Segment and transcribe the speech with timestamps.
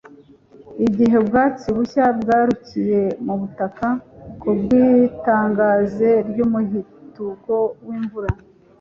[0.85, 3.87] igihe ubwatsi bushya bwarukiye mu butaka
[4.39, 7.53] ku bw'itangaze ry'umuhituko
[7.87, 8.29] w'imvura